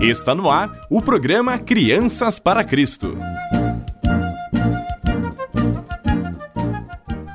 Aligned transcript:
Está 0.00 0.32
no 0.32 0.48
ar 0.48 0.86
o 0.88 1.02
programa 1.02 1.58
Crianças 1.58 2.38
para 2.38 2.62
Cristo. 2.62 3.18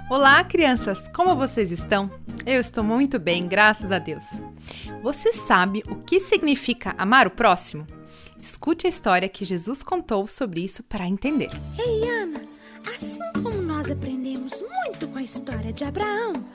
Olá, 0.09 0.41
crianças! 0.45 1.09
Como 1.09 1.35
vocês 1.35 1.73
estão? 1.73 2.09
Eu 2.45 2.61
estou 2.61 2.81
muito 2.81 3.19
bem, 3.19 3.49
graças 3.49 3.91
a 3.91 3.99
Deus. 3.99 4.23
Você 5.01 5.33
sabe 5.33 5.83
o 5.89 5.95
que 5.95 6.21
significa 6.21 6.95
amar 6.97 7.27
o 7.27 7.31
próximo? 7.31 7.85
Escute 8.41 8.87
a 8.87 8.89
história 8.89 9.27
que 9.27 9.43
Jesus 9.43 9.83
contou 9.83 10.25
sobre 10.25 10.61
isso 10.61 10.83
para 10.83 11.05
entender. 11.05 11.49
Ei, 11.77 12.09
Ana, 12.09 12.41
assim 12.87 13.19
como 13.33 13.61
nós 13.61 13.91
aprendemos 13.91 14.61
muito 14.61 15.09
com 15.09 15.17
a 15.17 15.23
história 15.23 15.73
de 15.73 15.83
Abraão, 15.83 16.45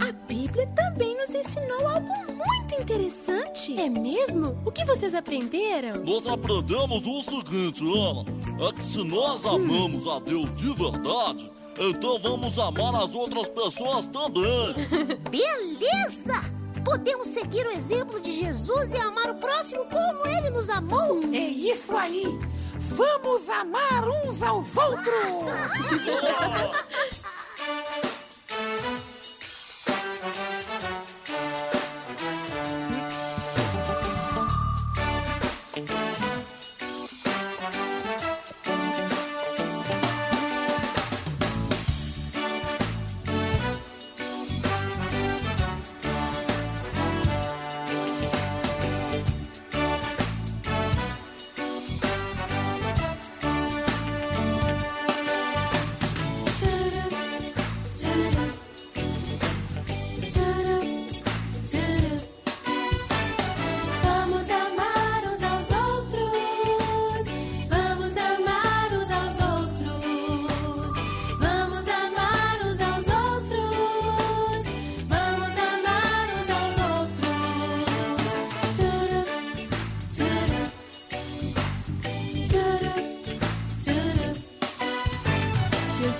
a 0.00 0.12
Bíblia 0.26 0.66
também 0.68 1.16
nos 1.16 1.34
ensinou 1.34 1.86
algo 1.86 2.08
muito 2.32 2.74
interessante. 2.80 3.78
É 3.78 3.88
mesmo? 3.88 4.58
O 4.64 4.70
que 4.70 4.84
vocês 4.84 5.14
aprenderam? 5.14 6.02
Nós 6.04 6.26
aprendemos 6.26 7.02
o 7.04 7.22
seguinte, 7.22 7.82
Ana: 7.84 8.24
é 8.68 8.72
que 8.72 8.82
se 8.82 9.02
nós 9.04 9.44
amamos 9.44 10.06
a 10.06 10.18
Deus 10.20 10.54
de 10.56 10.72
verdade, 10.74 11.50
então 11.78 12.18
vamos 12.18 12.58
amar 12.58 12.94
as 13.02 13.14
outras 13.14 13.48
pessoas 13.48 14.06
também. 14.06 14.74
Beleza! 15.30 16.58
Podemos 16.84 17.28
seguir 17.28 17.66
o 17.66 17.70
exemplo 17.70 18.20
de 18.20 18.38
Jesus 18.38 18.92
e 18.92 18.96
amar 18.96 19.30
o 19.30 19.34
próximo 19.34 19.84
como 19.86 20.26
ele 20.26 20.50
nos 20.50 20.70
amou. 20.70 21.20
É 21.32 21.48
isso 21.48 21.96
aí! 21.96 22.24
Vamos 22.78 23.48
amar 23.48 24.08
uns 24.08 24.42
aos 24.42 24.76
outros! 24.76 25.08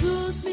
Jesus 0.01 0.48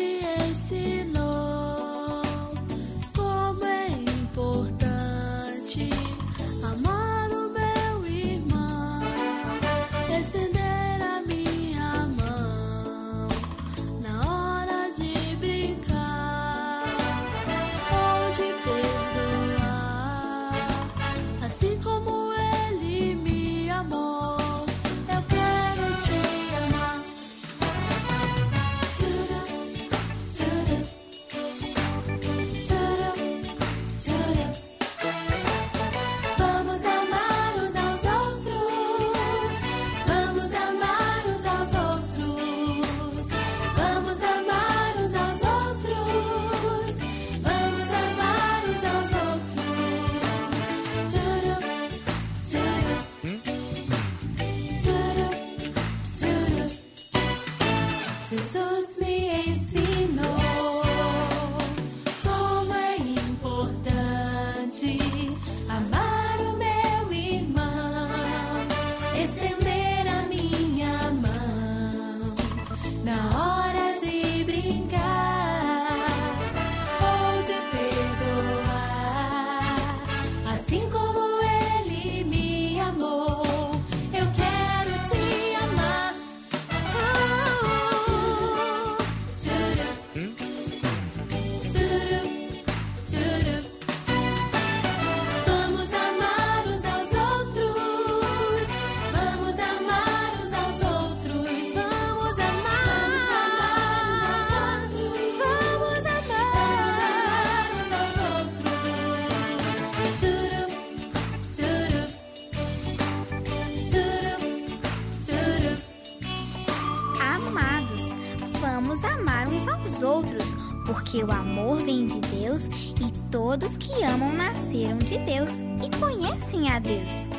aos 119.96 120.04
outros, 120.04 120.44
porque 120.86 121.24
o 121.24 121.32
amor 121.32 121.78
vem 121.78 122.08
de 122.08 122.20
Deus 122.20 122.66
e 122.66 123.30
todos 123.32 123.78
que 123.78 124.04
amam 124.04 124.34
nasceram 124.34 124.98
de 124.98 125.18
Deus 125.20 125.52
e 125.84 126.00
conhecem 126.00 126.70
a 126.70 126.80
Deus. 126.80 127.30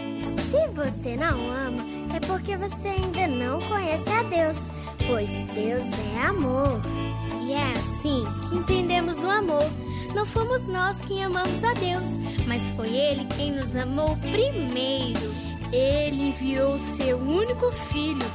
Se 0.51 0.69
você 0.75 1.17
não 1.17 1.51
ama, 1.51 1.85
é 2.15 2.21
porque 2.21 2.57
você 2.57 2.89
ainda 2.89 3.27
não 3.27 3.61
conhece 3.61 4.11
a 4.11 4.23
Deus, 4.23 4.57
pois 5.07 5.29
Deus 5.55 5.85
é 6.15 6.27
amor. 6.27 6.81
E 7.43 7.53
é 7.53 7.73
assim 7.73 8.23
que 8.49 8.57
entendemos 8.57 9.23
o 9.23 9.29
amor. 9.29 9.65
Não 10.15 10.25
fomos 10.25 10.63
nós 10.67 10.97
quem 11.03 11.25
amamos 11.25 11.63
a 11.63 11.75
Deus, 11.75 12.05
mas 12.47 12.63
foi 12.71 12.89
Ele 12.89 13.27
quem 13.37 13.53
nos 13.53 13.75
amou 13.77 14.17
primeiro. 14.17 15.35
Ele 15.73 16.29
enviou 16.29 16.79
seu 16.79 17.19
único 17.19 17.71
filho, 17.73 18.27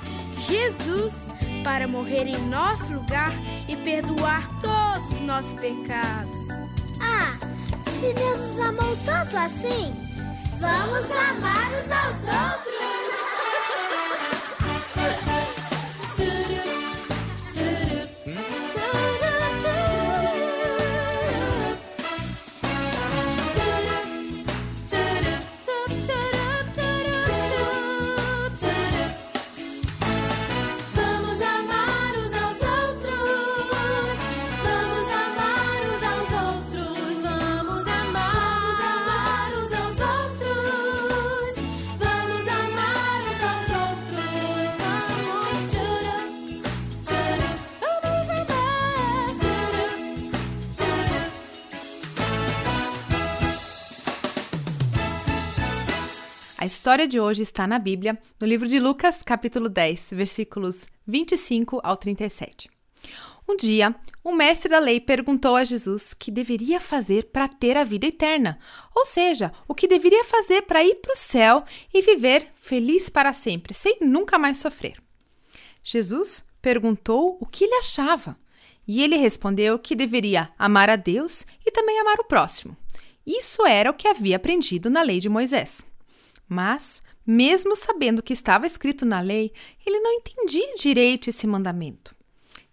Jesus, 0.47 1.31
para 1.63 1.87
morrer 1.87 2.27
em 2.27 2.37
nosso 2.47 2.91
lugar 2.91 3.31
e 3.67 3.75
perdoar 3.75 4.47
todos 4.61 5.11
os 5.13 5.19
nossos 5.21 5.53
pecados. 5.53 6.47
Ah, 6.99 7.37
se 7.89 8.13
Deus 8.13 8.39
nos 8.39 8.59
amou 8.59 8.97
tanto 9.05 9.37
assim, 9.37 9.93
vamos 10.59 11.11
amar 11.11 11.69
uns 11.71 11.91
aos 11.91 12.51
outros. 12.51 12.80
A 56.61 56.65
história 56.67 57.07
de 57.07 57.19
hoje 57.19 57.41
está 57.41 57.65
na 57.65 57.79
Bíblia, 57.79 58.19
no 58.39 58.45
livro 58.45 58.67
de 58.67 58.79
Lucas, 58.79 59.23
capítulo 59.23 59.67
10, 59.67 60.11
versículos 60.11 60.85
25 61.07 61.81
ao 61.83 61.97
37. 61.97 62.69
Um 63.49 63.57
dia, 63.57 63.95
o 64.23 64.31
mestre 64.31 64.69
da 64.69 64.77
lei 64.77 64.99
perguntou 64.99 65.55
a 65.55 65.63
Jesus 65.63 66.13
que 66.13 66.29
deveria 66.29 66.79
fazer 66.79 67.31
para 67.31 67.47
ter 67.47 67.75
a 67.75 67.83
vida 67.83 68.05
eterna, 68.05 68.59
ou 68.95 69.07
seja, 69.07 69.51
o 69.67 69.73
que 69.73 69.87
deveria 69.87 70.23
fazer 70.23 70.61
para 70.61 70.83
ir 70.83 70.97
para 70.97 71.13
o 71.13 71.17
céu 71.17 71.63
e 71.91 71.99
viver 71.99 72.47
feliz 72.53 73.09
para 73.09 73.33
sempre, 73.33 73.73
sem 73.73 73.97
nunca 73.99 74.37
mais 74.37 74.57
sofrer. 74.57 75.01
Jesus 75.83 76.45
perguntou 76.61 77.39
o 77.41 77.45
que 77.47 77.63
ele 77.63 77.77
achava 77.77 78.37
e 78.87 79.01
ele 79.01 79.17
respondeu 79.17 79.79
que 79.79 79.95
deveria 79.95 80.51
amar 80.59 80.91
a 80.91 80.95
Deus 80.95 81.43
e 81.65 81.71
também 81.71 81.99
amar 81.99 82.19
o 82.19 82.25
próximo. 82.25 82.77
Isso 83.25 83.65
era 83.65 83.89
o 83.89 83.95
que 83.95 84.07
havia 84.07 84.35
aprendido 84.35 84.91
na 84.91 85.01
lei 85.01 85.19
de 85.19 85.27
Moisés. 85.27 85.89
Mas, 86.53 87.01
mesmo 87.25 87.77
sabendo 87.77 88.21
que 88.21 88.33
estava 88.33 88.67
escrito 88.67 89.05
na 89.05 89.21
lei, 89.21 89.53
ele 89.85 90.01
não 90.01 90.11
entendia 90.11 90.75
direito 90.75 91.29
esse 91.29 91.47
mandamento 91.47 92.13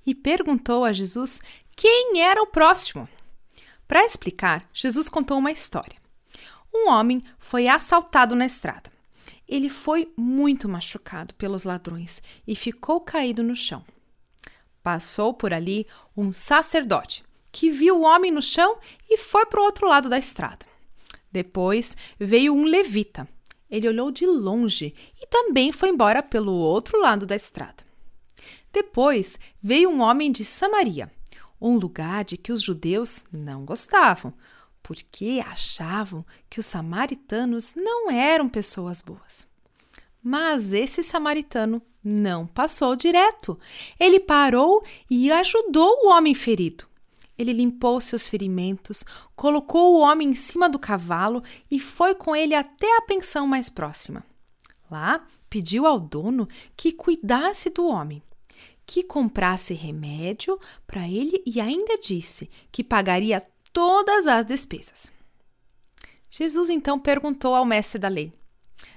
e 0.05 0.17
perguntou 0.17 0.85
a 0.85 0.93
Jesus 0.93 1.41
quem 1.77 2.21
era 2.21 2.43
o 2.43 2.47
próximo. 2.49 3.09
Para 3.87 4.05
explicar, 4.05 4.69
Jesus 4.75 5.09
contou 5.09 5.39
uma 5.39 5.53
história. 5.53 5.97
Um 6.75 6.91
homem 6.91 7.23
foi 7.39 7.69
assaltado 7.69 8.35
na 8.35 8.45
estrada. 8.45 8.91
Ele 9.47 9.69
foi 9.69 10.13
muito 10.17 10.69
machucado 10.69 11.33
pelos 11.35 11.63
ladrões 11.63 12.21
e 12.49 12.57
ficou 12.57 13.01
caído 13.01 13.45
no 13.45 13.55
chão. 13.55 13.85
Passou 14.83 15.33
por 15.33 15.53
ali 15.53 15.87
um 16.17 16.33
sacerdote 16.33 17.25
que 17.53 17.71
viu 17.71 17.99
o 17.99 18.03
homem 18.03 18.33
no 18.33 18.43
chão 18.43 18.77
e 19.09 19.17
foi 19.17 19.47
para 19.47 19.61
o 19.61 19.65
outro 19.65 19.87
lado 19.87 20.09
da 20.09 20.19
estrada. 20.19 20.67
Depois 21.31 21.97
veio 22.19 22.53
um 22.53 22.65
levita. 22.65 23.29
Ele 23.71 23.89
olhou 23.89 24.11
de 24.11 24.27
longe 24.27 24.95
e 25.21 25.27
também 25.27 25.73
foi 25.73 25.91
embora 25.91 26.23
pelo 26.23 26.53
outro 26.53 27.01
lado 27.01 27.27
da 27.27 27.37
estrada. 27.37 27.87
Depois 28.73 29.39
veio 29.63 29.91
um 29.91 30.01
homem 30.01 30.31
de 30.31 30.45
Samaria, 30.45 31.11
um 31.61 31.77
lugar 31.77 32.25
de 32.25 32.37
que 32.37 32.53
os 32.53 32.63
judeus 32.63 33.27
não 33.33 33.65
gostavam, 33.65 34.33
porque 34.83 35.43
achavam 35.47 36.25
que 36.49 36.61
os 36.61 36.67
samaritanos 36.67 37.75
não 37.75 38.11
eram 38.11 38.49
pessoas 38.49 39.03
boas. 39.03 39.47
Mas 40.23 40.73
esse 40.73 41.03
samaritano 41.03 41.83
não 42.03 42.47
passou 42.47 42.97
direto. 42.97 43.59
Ele 44.01 44.19
parou 44.19 44.83
e 45.11 45.31
ajudou 45.31 46.05
o 46.05 46.09
homem 46.09 46.35
ferido. 46.35 46.88
Ele 47.39 47.53
limpou 47.53 48.01
seus 48.01 48.27
ferimentos, 48.27 49.05
colocou 49.37 49.95
o 49.95 50.01
homem 50.01 50.31
em 50.31 50.35
cima 50.35 50.69
do 50.69 50.79
cavalo 50.79 51.43
e 51.71 51.79
foi 51.79 52.15
com 52.15 52.35
ele 52.35 52.55
até 52.55 52.99
a 52.99 53.03
pensão 53.03 53.47
mais 53.47 53.69
próxima. 53.69 54.25
Lá, 54.91 55.25
pediu 55.49 55.87
ao 55.87 56.01
dono 56.01 56.49
que 56.77 56.93
cuidasse 56.93 57.71
do 57.71 57.87
homem 57.87 58.23
que 58.89 59.03
comprasse 59.03 59.75
remédio 59.75 60.59
para 60.87 61.07
ele 61.07 61.43
e 61.45 61.61
ainda 61.61 61.99
disse 61.99 62.49
que 62.73 62.83
pagaria 62.83 63.47
todas 63.71 64.27
as 64.27 64.47
despesas. 64.47 65.13
Jesus 66.31 66.71
então 66.71 66.99
perguntou 66.99 67.55
ao 67.55 67.67
mestre 67.67 67.99
da 67.99 68.09
lei: 68.09 68.33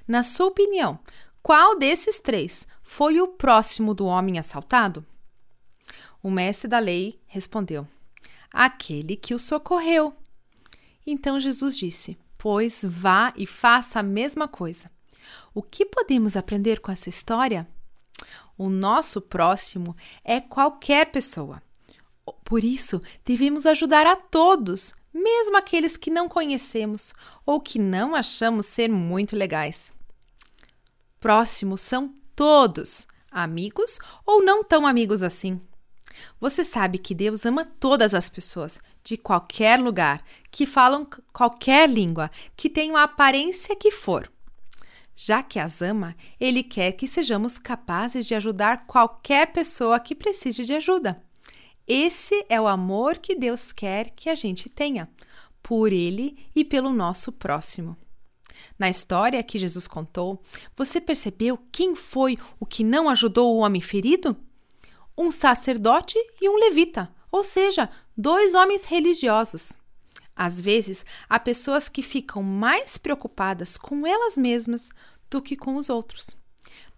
Na 0.07 0.23
sua 0.23 0.47
opinião, 0.47 0.97
qual 1.43 1.77
desses 1.77 2.21
três 2.21 2.65
foi 2.81 3.19
o 3.19 3.27
próximo 3.27 3.93
do 3.93 4.05
homem 4.05 4.39
assaltado? 4.39 5.05
O 6.23 6.31
mestre 6.31 6.69
da 6.69 6.79
lei 6.79 7.19
respondeu: 7.27 7.85
Aquele 8.51 9.15
que 9.15 9.33
o 9.33 9.39
socorreu. 9.39 10.13
Então 11.05 11.39
Jesus 11.39 11.77
disse: 11.77 12.17
Pois 12.37 12.83
vá 12.87 13.33
e 13.35 13.45
faça 13.45 13.99
a 13.99 14.03
mesma 14.03 14.47
coisa. 14.47 14.89
O 15.53 15.61
que 15.61 15.85
podemos 15.85 16.35
aprender 16.35 16.79
com 16.79 16.91
essa 16.91 17.09
história? 17.09 17.67
O 18.57 18.69
nosso 18.69 19.21
próximo 19.21 19.95
é 20.23 20.39
qualquer 20.39 21.11
pessoa. 21.11 21.61
Por 22.43 22.63
isso, 22.63 23.01
devemos 23.25 23.65
ajudar 23.65 24.05
a 24.05 24.15
todos, 24.15 24.93
mesmo 25.13 25.57
aqueles 25.57 25.97
que 25.97 26.11
não 26.11 26.27
conhecemos 26.29 27.13
ou 27.45 27.59
que 27.59 27.79
não 27.79 28.15
achamos 28.15 28.65
ser 28.65 28.89
muito 28.89 29.35
legais. 29.35 29.91
Próximos 31.19 31.81
são 31.81 32.13
todos, 32.35 33.07
amigos 33.31 33.99
ou 34.25 34.43
não 34.43 34.63
tão 34.63 34.85
amigos 34.85 35.23
assim. 35.23 35.61
Você 36.39 36.63
sabe 36.63 36.97
que 36.97 37.15
Deus 37.15 37.45
ama 37.45 37.65
todas 37.65 38.13
as 38.13 38.29
pessoas, 38.29 38.79
de 39.03 39.17
qualquer 39.17 39.79
lugar, 39.79 40.23
que 40.49 40.65
falam 40.65 41.07
qualquer 41.33 41.89
língua, 41.89 42.29
que 42.55 42.69
tenham 42.69 42.97
a 42.97 43.03
aparência 43.03 43.75
que 43.75 43.91
for. 43.91 44.31
Já 45.15 45.43
que 45.43 45.59
as 45.59 45.81
ama, 45.81 46.15
ele 46.39 46.63
quer 46.63 46.93
que 46.93 47.07
sejamos 47.07 47.59
capazes 47.59 48.25
de 48.25 48.33
ajudar 48.33 48.85
qualquer 48.87 49.51
pessoa 49.51 49.99
que 49.99 50.15
precise 50.15 50.65
de 50.65 50.73
ajuda. 50.73 51.21
Esse 51.87 52.45
é 52.47 52.59
o 52.59 52.67
amor 52.67 53.17
que 53.17 53.35
Deus 53.35 53.71
quer 53.71 54.11
que 54.11 54.29
a 54.29 54.35
gente 54.35 54.69
tenha, 54.69 55.09
por 55.61 55.91
ele 55.91 56.37
e 56.55 56.63
pelo 56.63 56.91
nosso 56.91 57.31
próximo. 57.31 57.97
Na 58.79 58.89
história 58.89 59.43
que 59.43 59.59
Jesus 59.59 59.87
contou, 59.87 60.41
você 60.75 60.99
percebeu 60.99 61.57
quem 61.71 61.95
foi 61.95 62.37
o 62.59 62.65
que 62.65 62.83
não 62.83 63.09
ajudou 63.09 63.55
o 63.55 63.59
homem 63.59 63.81
ferido? 63.81 64.35
Um 65.21 65.29
sacerdote 65.29 66.17
e 66.41 66.49
um 66.49 66.57
levita, 66.57 67.07
ou 67.31 67.43
seja, 67.43 67.87
dois 68.17 68.55
homens 68.55 68.85
religiosos. 68.85 69.73
Às 70.35 70.59
vezes, 70.59 71.05
há 71.29 71.39
pessoas 71.39 71.87
que 71.87 72.01
ficam 72.01 72.41
mais 72.41 72.97
preocupadas 72.97 73.77
com 73.77 74.07
elas 74.07 74.35
mesmas 74.35 74.89
do 75.29 75.39
que 75.39 75.55
com 75.55 75.75
os 75.75 75.91
outros. 75.91 76.35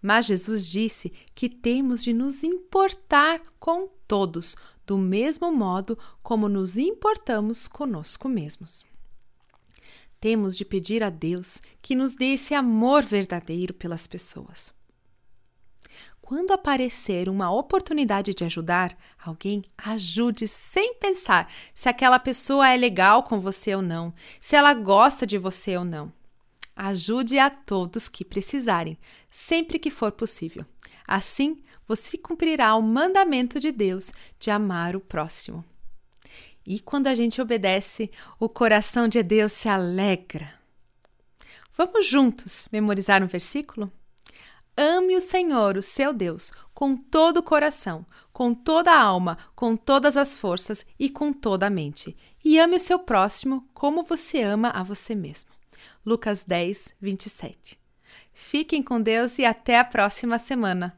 Mas 0.00 0.24
Jesus 0.24 0.66
disse 0.66 1.12
que 1.34 1.50
temos 1.50 2.02
de 2.02 2.14
nos 2.14 2.42
importar 2.42 3.42
com 3.60 3.90
todos, 4.08 4.56
do 4.86 4.96
mesmo 4.96 5.52
modo 5.52 5.98
como 6.22 6.48
nos 6.48 6.78
importamos 6.78 7.68
conosco 7.68 8.26
mesmos. 8.26 8.86
Temos 10.18 10.56
de 10.56 10.64
pedir 10.64 11.02
a 11.02 11.10
Deus 11.10 11.60
que 11.82 11.94
nos 11.94 12.14
dê 12.14 12.32
esse 12.32 12.54
amor 12.54 13.02
verdadeiro 13.02 13.74
pelas 13.74 14.06
pessoas. 14.06 14.72
Quando 16.36 16.50
aparecer 16.50 17.28
uma 17.28 17.52
oportunidade 17.52 18.34
de 18.34 18.42
ajudar 18.42 18.98
alguém, 19.24 19.62
ajude 19.78 20.48
sem 20.48 20.94
pensar 20.94 21.48
se 21.72 21.88
aquela 21.88 22.18
pessoa 22.18 22.68
é 22.68 22.76
legal 22.76 23.22
com 23.22 23.38
você 23.38 23.72
ou 23.72 23.80
não, 23.80 24.12
se 24.40 24.56
ela 24.56 24.74
gosta 24.74 25.24
de 25.24 25.38
você 25.38 25.76
ou 25.76 25.84
não. 25.84 26.12
Ajude 26.74 27.38
a 27.38 27.48
todos 27.48 28.08
que 28.08 28.24
precisarem, 28.24 28.98
sempre 29.30 29.78
que 29.78 29.90
for 29.90 30.10
possível. 30.10 30.66
Assim, 31.06 31.62
você 31.86 32.18
cumprirá 32.18 32.74
o 32.74 32.82
mandamento 32.82 33.60
de 33.60 33.70
Deus 33.70 34.12
de 34.36 34.50
amar 34.50 34.96
o 34.96 35.00
próximo. 35.00 35.64
E 36.66 36.80
quando 36.80 37.06
a 37.06 37.14
gente 37.14 37.40
obedece, 37.40 38.10
o 38.40 38.48
coração 38.48 39.06
de 39.06 39.22
Deus 39.22 39.52
se 39.52 39.68
alegra. 39.68 40.52
Vamos 41.76 42.08
juntos 42.08 42.66
memorizar 42.72 43.22
um 43.22 43.28
versículo? 43.28 43.88
Ame 44.76 45.14
o 45.16 45.20
Senhor, 45.20 45.76
o 45.76 45.82
seu 45.82 46.12
Deus, 46.12 46.52
com 46.74 46.96
todo 46.96 47.36
o 47.36 47.42
coração, 47.42 48.04
com 48.32 48.52
toda 48.52 48.90
a 48.90 49.00
alma, 49.00 49.38
com 49.54 49.76
todas 49.76 50.16
as 50.16 50.34
forças 50.34 50.84
e 50.98 51.08
com 51.08 51.32
toda 51.32 51.66
a 51.66 51.70
mente. 51.70 52.14
E 52.44 52.58
ame 52.58 52.76
o 52.76 52.80
seu 52.80 52.98
próximo 52.98 53.68
como 53.72 54.02
você 54.02 54.42
ama 54.42 54.70
a 54.70 54.82
você 54.82 55.14
mesmo. 55.14 55.50
Lucas 56.04 56.44
10, 56.44 56.92
27. 57.00 57.78
Fiquem 58.32 58.82
com 58.82 59.00
Deus 59.00 59.38
e 59.38 59.44
até 59.44 59.78
a 59.78 59.84
próxima 59.84 60.38
semana. 60.38 60.92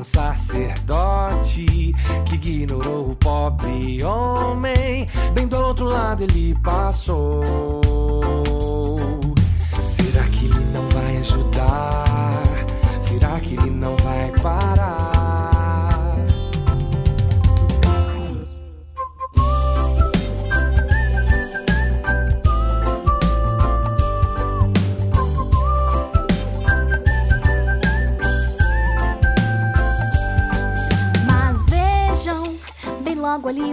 Um 0.00 0.04
sacerdote 0.04 1.94
que 2.26 2.34
ignorou 2.36 3.10
o 3.10 3.16
pobre 3.16 4.02
homem. 4.02 5.08
Bem 5.34 5.48
do 5.48 5.56
outro 5.56 5.86
lado 5.86 6.22
ele 6.22 6.54
passou. 6.62 7.87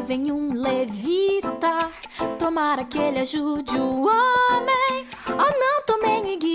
Vem 0.06 0.32
um 0.32 0.54
levita. 0.54 1.90
Tomara 2.38 2.84
que 2.86 2.98
ele 2.98 3.20
ajude 3.20 3.76
o 3.76 4.04
homem. 4.04 5.08
Oh, 5.28 5.60
não, 5.60 5.84
que 5.86 6.22
ninguém 6.22 6.55